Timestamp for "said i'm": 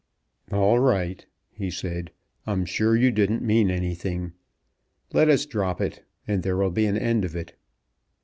1.69-2.65